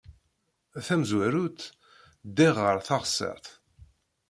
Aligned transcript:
Tamezwarut, 0.85 1.59
ddiɣ 2.27 2.55
ɣer 2.65 2.77
teɣsert. 2.87 3.45